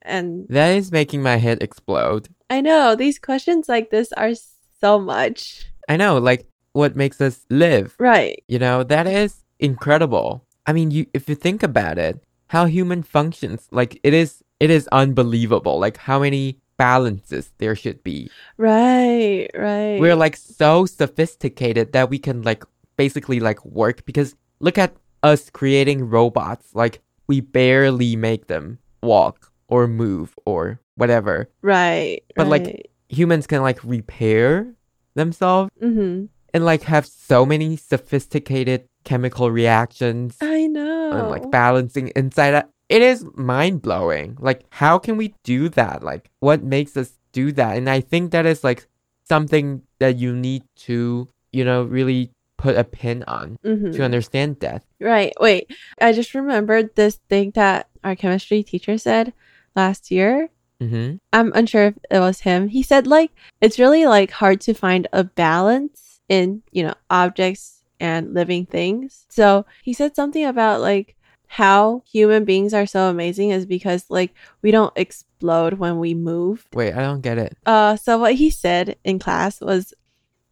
And 0.02 0.46
that 0.50 0.74
is 0.76 0.92
making 0.92 1.22
my 1.22 1.36
head 1.36 1.62
explode 1.62 2.28
I 2.54 2.60
know 2.60 2.94
these 2.94 3.18
questions 3.18 3.68
like 3.68 3.90
this 3.90 4.12
are 4.12 4.32
so 4.80 4.98
much. 4.98 5.66
i 5.88 5.96
know 5.96 6.18
like 6.30 6.42
what 6.72 6.94
makes 7.02 7.20
us 7.20 7.36
live 7.50 7.94
Right. 7.98 8.42
You 8.48 8.58
know, 8.58 8.76
that 8.94 9.06
is 9.06 9.32
incredible. 9.58 10.28
I 10.66 10.72
mean, 10.72 10.90
you 10.90 11.06
if 11.18 11.28
you 11.28 11.36
think 11.46 11.62
about 11.62 11.98
it, 11.98 12.14
how 12.54 12.64
human 12.66 13.02
functions, 13.02 13.60
like 13.70 13.92
it 14.02 14.14
is 14.22 14.42
it 14.64 14.70
is 14.70 14.88
unbelievable 14.92 15.76
like 15.86 15.96
how 16.08 16.18
many 16.26 16.58
balances 16.76 17.44
there 17.58 17.76
should 17.82 18.00
be. 18.02 18.30
Right. 18.56 19.48
Right. 19.54 19.98
We're 20.02 20.16
like 20.26 20.36
so 20.36 20.86
sophisticated 20.86 21.92
that 21.92 22.10
we 22.10 22.18
can 22.18 22.42
like 22.42 22.62
basically 22.96 23.40
like 23.48 23.60
work 23.64 24.04
because 24.10 24.34
look 24.60 24.78
at 24.78 24.92
us 25.22 25.50
creating 25.50 26.08
robots. 26.10 26.66
Like 26.74 27.00
we 27.30 27.40
barely 27.40 28.16
make 28.16 28.46
them 28.46 28.78
walk 29.02 29.50
or 29.74 29.88
move 29.88 30.34
or 30.46 30.78
whatever. 30.94 31.48
right. 31.62 32.22
But, 32.36 32.46
like, 32.46 32.90
Humans 33.08 33.46
can 33.46 33.62
like 33.62 33.78
repair 33.84 34.66
themselves 35.14 35.70
mm-hmm. 35.80 36.26
and 36.54 36.64
like 36.64 36.82
have 36.82 37.06
so 37.06 37.44
many 37.46 37.76
sophisticated 37.76 38.88
chemical 39.04 39.50
reactions. 39.50 40.36
I 40.40 40.66
know. 40.66 41.12
and 41.12 41.28
like 41.28 41.50
balancing 41.50 42.08
inside 42.16 42.54
out. 42.54 42.68
It 42.88 43.02
is 43.02 43.24
mind 43.34 43.82
blowing. 43.82 44.36
Like, 44.40 44.64
how 44.70 44.98
can 44.98 45.16
we 45.16 45.34
do 45.44 45.68
that? 45.70 46.02
Like, 46.02 46.30
what 46.40 46.62
makes 46.64 46.96
us 46.96 47.12
do 47.32 47.52
that? 47.52 47.76
And 47.76 47.88
I 47.88 48.00
think 48.00 48.32
that 48.32 48.46
is 48.46 48.64
like 48.64 48.86
something 49.28 49.82
that 50.00 50.16
you 50.16 50.34
need 50.34 50.64
to, 50.88 51.28
you 51.52 51.64
know, 51.64 51.84
really 51.84 52.30
put 52.58 52.76
a 52.76 52.84
pin 52.84 53.22
on 53.28 53.58
Mhm. 53.64 53.92
to 53.94 54.02
understand 54.02 54.58
death. 54.58 54.84
Right. 55.00 55.32
Wait. 55.38 55.70
I 56.00 56.12
just 56.12 56.34
remembered 56.34 56.94
this 56.96 57.20
thing 57.28 57.52
that 57.54 57.88
our 58.02 58.16
chemistry 58.16 58.62
teacher 58.62 58.98
said 58.98 59.32
last 59.76 60.10
year. 60.10 60.50
Mm-hmm. 60.80 61.16
I'm 61.32 61.52
unsure 61.54 61.86
if 61.86 61.94
it 62.10 62.18
was 62.18 62.40
him. 62.40 62.68
He 62.68 62.82
said 62.82 63.06
like 63.06 63.30
it's 63.60 63.78
really 63.78 64.06
like 64.06 64.30
hard 64.30 64.60
to 64.62 64.74
find 64.74 65.06
a 65.12 65.24
balance 65.24 66.20
in, 66.28 66.62
you 66.72 66.82
know, 66.82 66.94
objects 67.10 67.82
and 68.00 68.34
living 68.34 68.66
things. 68.66 69.24
So 69.28 69.66
he 69.82 69.92
said 69.92 70.16
something 70.16 70.44
about 70.44 70.80
like 70.80 71.16
how 71.46 72.02
human 72.10 72.44
beings 72.44 72.74
are 72.74 72.86
so 72.86 73.08
amazing 73.08 73.50
is 73.50 73.64
because 73.66 74.06
like 74.08 74.34
we 74.62 74.70
don't 74.72 74.92
explode 74.96 75.74
when 75.74 75.98
we 75.98 76.12
move. 76.14 76.66
Wait, 76.74 76.92
I 76.94 77.02
don't 77.02 77.20
get 77.20 77.38
it. 77.38 77.56
Uh 77.66 77.96
so 77.96 78.18
what 78.18 78.34
he 78.34 78.50
said 78.50 78.96
in 79.04 79.18
class 79.18 79.60
was 79.60 79.94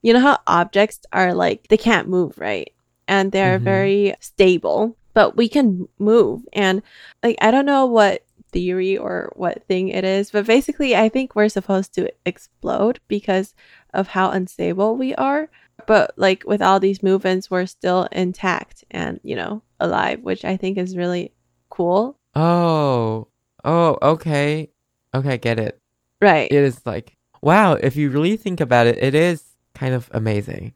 you 0.02 0.12
know 0.12 0.20
how 0.20 0.38
objects 0.46 1.00
are 1.12 1.34
like 1.34 1.68
they 1.68 1.76
can't 1.76 2.08
move, 2.08 2.38
right? 2.38 2.72
And 3.08 3.32
they're 3.32 3.58
Mhm. 3.58 3.64
very 3.64 4.14
stable, 4.20 4.96
but 5.14 5.36
we 5.36 5.48
can 5.48 5.88
move 5.98 6.42
and 6.52 6.82
like 7.22 7.36
I 7.40 7.50
don't 7.50 7.66
know 7.66 7.86
what 7.86 8.22
theory 8.52 8.96
or 8.96 9.32
what 9.34 9.66
thing 9.66 9.88
it 9.88 10.04
is, 10.04 10.30
but 10.30 10.46
basically 10.46 10.94
I 10.94 11.08
think 11.08 11.34
we're 11.34 11.48
supposed 11.48 11.94
to 11.94 12.12
explode 12.24 13.00
because 13.08 13.54
of 13.92 14.08
how 14.08 14.30
unstable 14.30 14.96
we 14.96 15.14
are. 15.14 15.48
But 15.86 16.14
like 16.16 16.44
with 16.46 16.62
all 16.62 16.78
these 16.78 17.02
movements, 17.02 17.50
we're 17.50 17.66
still 17.66 18.08
intact 18.12 18.84
and, 18.90 19.18
you 19.24 19.34
know, 19.34 19.62
alive, 19.80 20.20
which 20.20 20.44
I 20.44 20.56
think 20.56 20.78
is 20.78 20.96
really 20.96 21.32
cool. 21.70 22.16
Oh, 22.34 23.28
oh, 23.64 23.98
okay. 24.02 24.70
Okay, 25.14 25.38
get 25.38 25.58
it. 25.58 25.78
Right. 26.20 26.50
It 26.50 26.62
is 26.62 26.86
like, 26.86 27.16
wow, 27.40 27.72
if 27.74 27.96
you 27.96 28.10
really 28.10 28.36
think 28.36 28.60
about 28.60 28.86
it, 28.86 29.02
it 29.02 29.14
is 29.14 29.42
kind 29.74 29.94
of 29.94 30.08
amazing. 30.12 30.74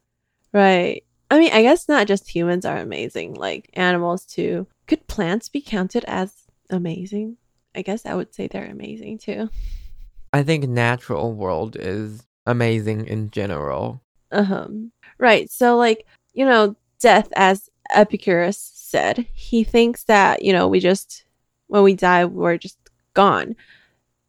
Right. 0.53 1.05
I 1.31 1.39
mean, 1.39 1.53
I 1.53 1.63
guess 1.63 1.89
not 1.89 2.07
just 2.07 2.29
humans 2.29 2.65
are 2.65 2.79
amazing, 2.79 3.35
like 3.35 3.71
animals 3.75 4.25
too. 4.25 4.67
Could 4.87 5.07
plants 5.07 5.49
be 5.49 5.61
counted 5.61 6.05
as 6.07 6.33
amazing? 6.71 7.37
I 7.77 7.83
guess 7.83 8.07
I 8.07 8.15
would 8.15 8.35
say 8.35 8.47
they're 8.47 8.65
amazing 8.65 9.19
too. 9.19 9.51
I 10.33 10.43
think 10.43 10.65
natural 10.65 11.33
world 11.33 11.77
is 11.79 12.27
amazing 12.47 13.07
in 13.07 13.31
general. 13.31 14.03
Um, 14.33 14.93
right. 15.19 15.51
So, 15.51 15.77
like, 15.77 16.07
you 16.33 16.45
know, 16.45 16.77
death, 16.99 17.29
as 17.37 17.69
Epicurus 17.95 18.59
said, 18.59 19.27
he 19.33 19.63
thinks 19.63 20.05
that, 20.05 20.43
you 20.43 20.53
know, 20.53 20.69
we 20.69 20.81
just, 20.81 21.25
when 21.67 21.83
we 21.83 21.95
die, 21.95 22.25
we're 22.25 22.57
just 22.57 22.79
gone. 23.15 23.57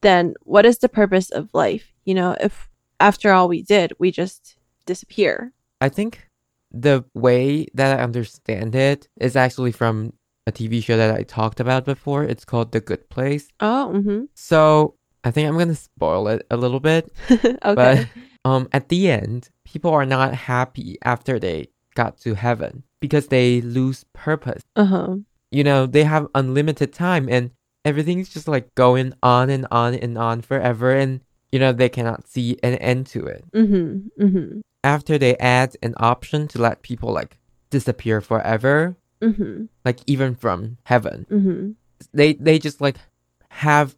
Then 0.02 0.36
what 0.44 0.66
is 0.66 0.80
the 0.80 0.90
purpose 0.90 1.30
of 1.30 1.50
life? 1.54 1.94
You 2.06 2.14
know, 2.14 2.36
if 2.40 2.70
after 3.00 3.32
all 3.32 3.48
we 3.48 3.64
did, 3.64 3.94
we 4.00 4.12
just 4.12 4.58
disappear. 4.86 5.54
I 5.82 5.90
think 5.90 6.28
the 6.72 7.06
way 7.14 7.68
that 7.74 8.00
I 8.00 8.04
understand 8.04 8.76
it 8.76 9.08
is 9.20 9.36
actually 9.36 9.72
from 9.72 10.14
a 10.48 10.52
TV 10.52 10.84
show 10.84 10.98
that 10.98 11.14
I 11.14 11.24
talked 11.24 11.60
about 11.60 11.86
before. 11.86 12.24
It's 12.24 12.46
called 12.46 12.72
The 12.72 12.80
Good 12.80 13.10
Place. 13.10 13.50
Oh, 13.60 13.92
mm-hmm. 13.94 14.24
So 14.34 14.96
I 15.24 15.32
think 15.32 15.48
I'm 15.48 15.58
gonna 15.58 15.76
spoil 15.76 16.28
it 16.30 16.48
a 16.50 16.58
little 16.58 16.80
bit. 16.80 17.12
okay. 17.30 17.58
But 17.62 18.08
um, 18.46 18.70
at 18.72 18.90
the 18.90 19.12
end, 19.12 19.50
people 19.66 19.92
are 19.92 20.06
not 20.06 20.34
happy 20.34 20.98
after 21.04 21.38
they 21.38 21.68
got 21.96 22.18
to 22.22 22.34
heaven 22.34 22.84
because 23.02 23.28
they 23.28 23.62
lose 23.62 24.06
purpose. 24.14 24.64
uh 24.76 24.86
huh. 24.86 25.16
You 25.52 25.64
know, 25.64 25.86
they 25.86 26.04
have 26.04 26.28
unlimited 26.36 26.92
time 26.92 27.30
and 27.30 27.52
everything's 27.86 28.30
just 28.30 28.48
like 28.48 28.74
going 28.76 29.14
on 29.24 29.50
and 29.50 29.66
on 29.72 29.94
and 29.96 30.18
on 30.18 30.42
forever, 30.42 30.92
and 30.92 31.22
you 31.52 31.60
know 31.60 31.72
they 31.72 31.90
cannot 31.90 32.28
see 32.28 32.58
an 32.64 32.76
end 32.76 33.08
to 33.08 33.26
it. 33.26 33.44
Mm-hmm. 33.54 34.24
Mm-hmm. 34.24 34.60
After 34.84 35.18
they 35.18 35.38
add 35.38 35.76
an 35.82 35.94
option 35.98 36.48
to 36.50 36.62
let 36.62 36.82
people 36.82 37.12
like 37.12 37.38
disappear 37.70 38.22
forever, 38.22 38.98
Mm-hmm. 39.22 39.66
like 39.86 40.00
even 40.08 40.36
from 40.36 40.78
heaven, 40.84 41.26
Mm-hmm. 41.30 41.72
they 42.14 42.34
they 42.34 42.60
just 42.60 42.82
like 42.82 42.98
have 43.50 43.96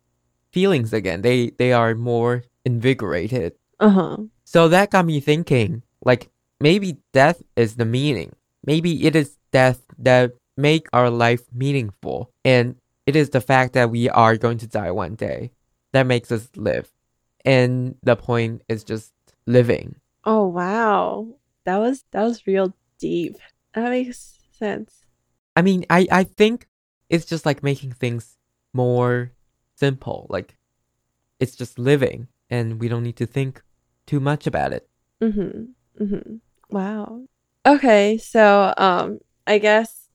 feelings 0.54 0.94
again. 0.94 1.22
They 1.22 1.50
they 1.52 1.74
are 1.74 1.94
more 1.96 2.44
invigorated. 2.66 3.54
Uh-huh. 3.80 4.18
So 4.46 4.68
that 4.70 4.92
got 4.92 5.06
me 5.06 5.20
thinking, 5.20 5.84
like 6.04 6.30
maybe 6.60 6.98
death 7.14 7.42
is 7.56 7.76
the 7.76 7.86
meaning. 7.86 8.36
Maybe 8.66 9.06
it 9.06 9.16
is 9.16 9.38
death 9.52 9.84
that 9.98 10.34
make 10.58 10.88
our 10.94 11.10
life 11.10 11.44
meaningful. 11.54 12.32
And 12.44 12.76
it 13.06 13.16
is 13.16 13.30
the 13.32 13.42
fact 13.42 13.74
that 13.74 13.90
we 13.90 14.10
are 14.10 14.38
going 14.38 14.58
to 14.60 14.68
die 14.68 14.92
one 14.92 15.16
day 15.16 15.52
that 15.94 16.06
makes 16.08 16.32
us 16.32 16.50
live. 16.56 16.92
And 17.46 17.96
the 18.04 18.16
point 18.16 18.62
is 18.68 18.84
just 18.84 19.14
living. 19.46 19.96
Oh 20.26 20.48
wow. 20.48 21.28
That 21.66 21.78
was 21.78 22.04
that 22.12 22.24
was 22.24 22.46
real 22.48 22.74
deep. 23.00 23.38
That 23.74 23.90
makes 23.90 24.40
sense. 24.52 25.06
I 25.56 25.62
mean, 25.62 25.86
I, 25.90 26.08
I 26.12 26.24
think 26.24 26.68
it's 27.10 27.26
just 27.26 27.46
like 27.46 27.64
making 27.64 27.94
things 27.94 28.38
more 28.74 29.32
simple. 29.76 30.28
Like 30.30 30.58
it's 31.40 31.56
just 31.56 31.80
living 31.80 32.28
and 32.50 32.80
we 32.80 32.88
don't 32.88 33.04
need 33.04 33.18
to 33.18 33.26
think 33.26 33.62
too 34.06 34.20
much 34.20 34.48
about 34.48 34.74
it. 34.74 34.88
Mm-hmm. 35.22 36.04
Mm-hmm. 36.04 36.36
Wow. 36.70 37.24
Okay, 37.66 38.18
so 38.18 38.74
um 38.78 39.20
I 39.46 39.58
guess 39.58 40.08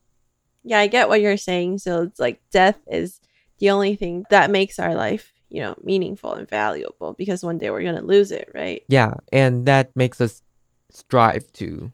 yeah, 0.63 0.79
I 0.79 0.87
get 0.87 1.09
what 1.09 1.21
you're 1.21 1.37
saying. 1.37 1.77
So 1.77 2.03
it's 2.03 2.19
like 2.19 2.41
death 2.51 2.79
is 2.87 3.19
the 3.59 3.69
only 3.69 3.95
thing 3.95 4.25
that 4.31 4.49
makes 4.49 4.79
our 4.79 4.95
life, 4.95 5.31
you 5.49 5.61
know, 5.61 5.75
meaningful 5.83 6.33
and 6.33 6.49
valuable 6.49 7.13
because 7.13 7.43
one 7.43 7.59
day 7.59 7.69
we're 7.69 7.83
gonna 7.83 8.01
lose 8.01 8.31
it, 8.31 8.49
right? 8.53 8.81
Yeah, 8.87 9.13
and 9.31 9.67
that 9.67 9.95
makes 9.95 10.19
us 10.19 10.41
strive 10.89 11.51
to, 11.53 11.91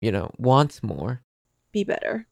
you 0.00 0.12
know, 0.12 0.30
want 0.38 0.80
more. 0.82 1.22
Be 1.72 1.82
better. 1.82 2.27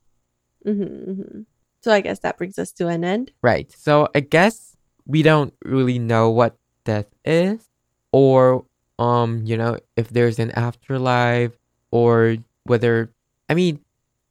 Mm-hmm, 0.66 1.10
mm-hmm. 1.10 1.40
So 1.80 1.92
I 1.92 2.00
guess 2.00 2.18
that 2.20 2.36
brings 2.36 2.58
us 2.58 2.72
to 2.72 2.88
an 2.88 3.04
end. 3.04 3.32
Right. 3.42 3.70
So 3.72 4.08
I 4.14 4.20
guess 4.20 4.76
we 5.06 5.22
don't 5.22 5.54
really 5.64 5.98
know 5.98 6.30
what 6.30 6.56
death 6.84 7.06
is 7.24 7.68
or 8.12 8.64
um, 8.98 9.42
you 9.44 9.56
know, 9.56 9.78
if 9.96 10.08
there's 10.08 10.38
an 10.38 10.50
afterlife 10.52 11.52
or 11.90 12.36
whether 12.64 13.12
I 13.48 13.54
mean, 13.54 13.80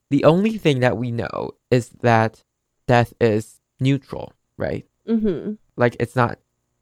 the 0.09 0.25
only 0.25 0.57
thing 0.57 0.81
that 0.81 0.97
we 0.97 1.11
know 1.11 1.51
is 1.71 1.89
that 2.01 2.43
death 2.87 3.13
is 3.21 3.61
neutral, 3.79 4.33
right? 4.57 4.85
Mm-hmm. 5.07 5.53
Like 5.77 5.95
it's 5.99 6.15
not 6.15 6.39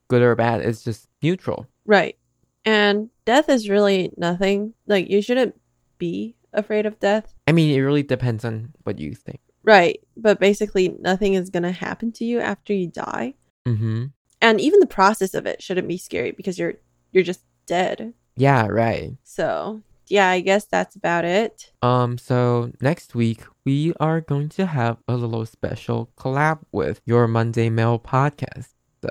good 0.08 0.22
or 0.22 0.36
bad, 0.36 0.62
it's 0.62 0.84
just 0.84 1.08
neutral. 1.22 1.68
Right. 1.86 2.18
And 2.66 3.10
death 3.26 3.50
is 3.50 3.70
really 3.70 4.12
nothing. 4.18 4.74
Like 4.88 5.10
you 5.10 5.22
shouldn't 5.22 5.60
be 5.98 6.36
afraid 6.54 6.86
of 6.86 7.00
death. 7.00 7.34
I 7.48 7.52
mean, 7.52 7.76
it 7.78 7.82
really 7.82 8.04
depends 8.04 8.46
on 8.46 8.74
what 8.84 9.00
you 9.00 9.14
think. 9.14 9.40
Right. 9.64 10.00
But 10.18 10.40
basically 10.40 10.96
nothing 11.00 11.36
is 11.36 11.50
going 11.50 11.64
to 11.64 11.72
happen 11.72 12.12
to 12.14 12.26
you 12.26 12.40
after 12.40 12.74
you 12.74 12.88
die. 12.88 13.36
Mhm. 13.68 14.12
And 14.42 14.60
even 14.60 14.80
the 14.82 14.88
process 14.88 15.34
of 15.34 15.46
it 15.46 15.62
shouldn't 15.62 15.88
be 15.88 15.98
scary 15.98 16.32
because 16.32 16.60
you're 16.60 16.74
you're 17.12 17.24
just 17.24 17.44
dead. 17.66 18.14
Yeah, 18.36 18.68
right. 18.68 19.12
So, 19.24 19.82
yeah, 20.08 20.30
I 20.30 20.42
guess 20.42 20.66
that's 20.66 20.96
about 20.96 21.24
it. 21.24 21.72
Um, 21.82 22.18
so 22.18 22.72
next 22.82 23.16
week 23.16 23.44
we 23.64 23.94
are 24.00 24.20
going 24.20 24.50
to 24.50 24.66
have 24.66 24.98
a 25.08 25.16
little 25.16 25.46
special 25.46 26.10
collab 26.18 26.60
with 26.72 27.00
your 27.06 27.28
Monday 27.28 27.70
Mail 27.70 28.00
podcast. 28.00 28.70
So 29.02 29.10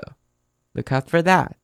look 0.75 0.91
out 0.91 1.09
for 1.09 1.21
that. 1.23 1.55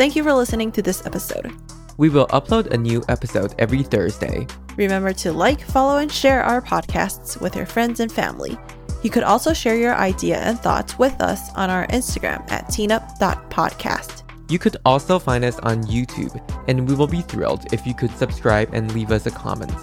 Thank 0.00 0.16
you 0.16 0.24
for 0.24 0.32
listening 0.32 0.72
to 0.72 0.80
this 0.80 1.04
episode. 1.04 1.52
We 1.98 2.08
will 2.08 2.26
upload 2.28 2.68
a 2.68 2.76
new 2.78 3.04
episode 3.10 3.54
every 3.58 3.82
Thursday. 3.82 4.46
Remember 4.78 5.12
to 5.12 5.30
like, 5.30 5.60
follow, 5.60 5.98
and 5.98 6.10
share 6.10 6.42
our 6.42 6.62
podcasts 6.62 7.38
with 7.38 7.54
your 7.54 7.66
friends 7.66 8.00
and 8.00 8.10
family. 8.10 8.56
You 9.02 9.10
could 9.10 9.24
also 9.24 9.52
share 9.52 9.76
your 9.76 9.94
idea 9.94 10.38
and 10.38 10.58
thoughts 10.58 10.98
with 10.98 11.20
us 11.20 11.52
on 11.54 11.68
our 11.68 11.86
Instagram 11.88 12.50
at 12.50 12.68
teenup.podcast. 12.68 14.22
You 14.48 14.58
could 14.58 14.78
also 14.86 15.18
find 15.18 15.44
us 15.44 15.58
on 15.58 15.82
YouTube, 15.82 16.34
and 16.66 16.88
we 16.88 16.94
will 16.94 17.06
be 17.06 17.20
thrilled 17.20 17.70
if 17.70 17.86
you 17.86 17.92
could 17.92 18.16
subscribe 18.16 18.70
and 18.72 18.90
leave 18.94 19.12
us 19.12 19.26
a 19.26 19.30
comment. 19.30 19.76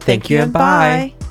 Thank, 0.00 0.30
you 0.30 0.38
and 0.38 0.50
bye. 0.50 1.14
bye. 1.20 1.26